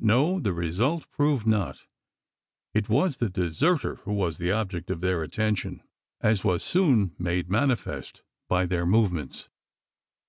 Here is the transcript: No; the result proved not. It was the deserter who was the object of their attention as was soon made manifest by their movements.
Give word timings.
No; 0.00 0.40
the 0.40 0.52
result 0.52 1.08
proved 1.12 1.46
not. 1.46 1.84
It 2.74 2.88
was 2.88 3.18
the 3.18 3.30
deserter 3.30 3.94
who 4.02 4.12
was 4.12 4.36
the 4.38 4.50
object 4.50 4.90
of 4.90 5.00
their 5.00 5.22
attention 5.22 5.84
as 6.20 6.42
was 6.42 6.64
soon 6.64 7.12
made 7.20 7.48
manifest 7.48 8.22
by 8.48 8.66
their 8.66 8.84
movements. 8.84 9.48